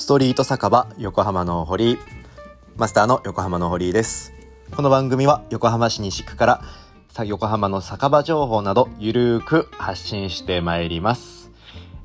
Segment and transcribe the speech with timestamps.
[0.00, 1.98] ストリート酒場横浜の堀
[2.78, 4.32] マスターの横浜の堀です。
[4.74, 6.62] この番組は横浜市西区から
[7.26, 11.50] 横浜の酒場情報などゆるーく発信してまいります、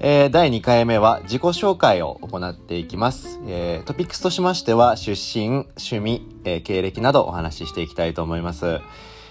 [0.00, 5.48] えー第2回目は自己紹介を行っていきます、えートピックスとしましては出身
[5.78, 8.80] 趣味、えー経歴などお話ししていきたいと思います。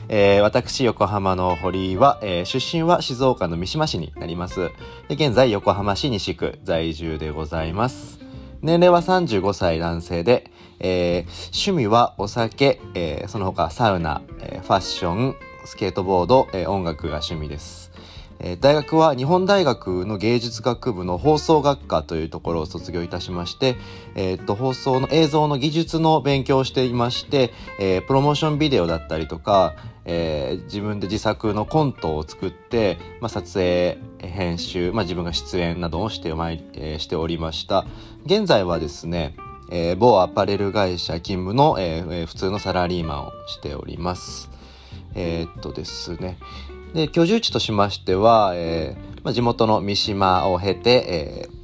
[0.08, 4.72] えー私、横浜の堀井は、えー出身は静岡の三島市になります。
[5.10, 8.23] で現在、横浜市西区在住でございます。
[8.64, 10.50] 年齢は35歳男性で、
[10.80, 17.92] えー趣味はお酒、えーその他サウナ、えーファッション、スケートボード、えー音楽が趣味です。
[18.60, 23.78] 大学は日本大学の芸術学部の放送学科というところを卒業いたしまして、
[24.16, 37.86] えーと放送の映像の技術の勉強をしていまして、えープロモーションビデオだったりとか、えー自分で自作のコントを作って、まあ、撮影編集、まあ、自分が出演などをしてまい、えーしておりました。
[38.26, 39.38] 現在はですね、
[39.72, 41.76] えー某アパレル会社勤務の、
[42.26, 44.50] 普通のサラリーマンをしております。
[45.16, 46.38] えーっとですね。
[46.94, 51.64] で居住地としましては、えーまあ、地元の三島を経て、えー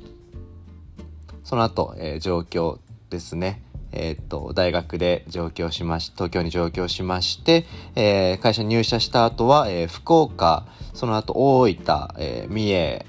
[1.43, 3.63] その後、えー上京ですね。
[3.91, 13.05] えーっと、大学で上京しまし、東京に上京しまして、えー会社に入社した後は、えー福岡、その後大分、えー三重、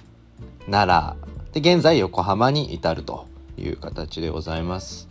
[0.70, 1.16] 奈
[1.52, 3.26] 良、で、現在横浜に至ると
[3.58, 5.08] いう形でございます。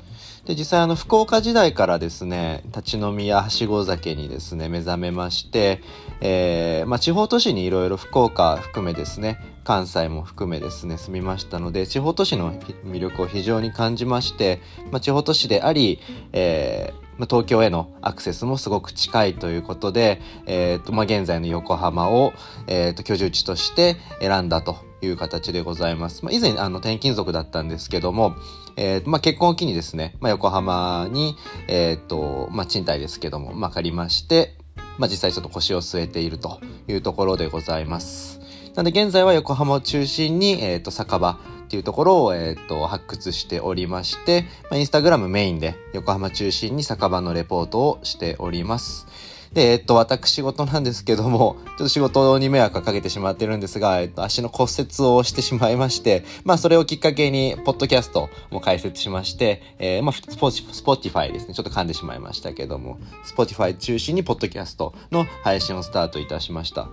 [0.49, 5.79] で、実際あの、福岡時代からですね、立ち飲みやはしご酒にですね、目覚めまして、
[6.21, 15.99] えーまあ、地方都市にいろいろ福岡含めですね、関西も含めですね、住みましたので、地方都市の魅力を非常に感じまして、まあ、地方都市であり、
[16.33, 22.31] えー東京へのアクセスもすごく近いということで、えーとまあ、現在の横浜を、
[22.65, 26.23] えーと居住地として選んだという形でございます。
[26.23, 28.35] まあ、以前あの転勤族だったんですけども、
[28.75, 31.35] えーまあ、結婚を機にですね、まあ、横浜に、
[31.67, 34.55] えーとまあ、賃貸ですけども、まあ、借りまして、
[34.97, 38.39] まあ、実際ちょっと腰を据えているというところでございます。
[38.75, 49.07] なので現在は横浜を中心に、えー、と酒場っていうところを、えー、と発掘しておりまして、まあ、インスタグラムメインで横浜中心に酒場のレポートをしております。
[49.53, 61.53] で、えっと、私事なんですけども、 ちょっと仕事に迷惑かけてしまってるんですが、えっと、足の骨折をしてしまいまして、まあ、それをきっかけに、ポッドキャストも開設しまして、えーまあ、スポスポティファイですね。
[61.53, 66.83] ちょっと噛んでしまいましたけども、スポティファイ中心に、ポッドキャストの配信をスタートいたしました。
[66.83, 66.91] ま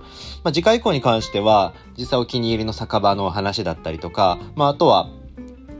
[0.50, 5.08] あ、次回以降に関しては、実際お気に入りの酒場の話だったりとか、まあ、あとは、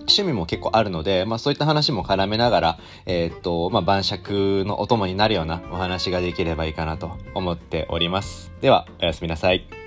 [0.09, 8.53] 趣味も結構あるので、まあそういった話も絡めながら、えーっと、まあ晩酌のお供になるようなお話ができればいいかなと思っております。
[8.61, 9.86] では、おやすみなさい。